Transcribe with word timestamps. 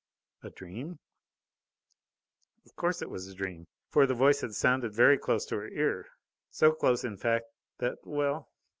A 0.41 0.49
dream? 0.49 0.97
Of 2.65 2.75
course 2.75 3.03
it 3.03 3.09
was 3.11 3.27
a 3.27 3.35
dream, 3.35 3.67
for 3.91 4.07
the 4.07 4.15
voice 4.15 4.41
had 4.41 4.55
sounded 4.55 4.95
very 4.95 5.19
close 5.19 5.45
to 5.45 5.57
her 5.57 5.67
ear; 5.69 6.07
so 6.49 6.71
close, 6.71 7.03
in 7.03 7.17
fact, 7.17 7.45
that... 7.77 7.99
well! 8.03 8.49